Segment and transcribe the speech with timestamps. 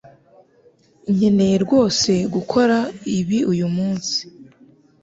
[1.13, 2.77] Nkeneye rwose gukora
[3.19, 4.17] ibi uyu munsi